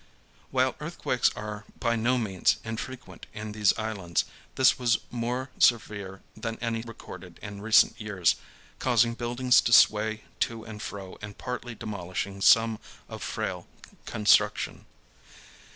While 0.49 0.75
earthquakes 0.79 1.29
are 1.35 1.63
by 1.79 1.95
no 1.95 2.17
means 2.17 2.55
infrequent 2.63 3.27
in 3.35 3.51
these 3.51 3.71
islands, 3.77 4.25
this 4.55 4.79
was 4.79 4.97
more 5.11 5.51
severe 5.59 6.23
than 6.35 6.57
any 6.57 6.81
recorded 6.81 7.37
in 7.43 7.61
recent 7.61 8.01
years, 8.01 8.35
causing 8.79 9.13
buildings 9.13 9.61
to 9.61 9.71
sway 9.71 10.23
to 10.39 10.63
and 10.63 10.81
fro 10.81 11.19
and 11.21 11.37
partly 11.37 11.75
demolishing 11.75 12.41
some 12.41 12.79
of 13.07 13.21
frail 13.21 13.67
construction. 14.07 14.87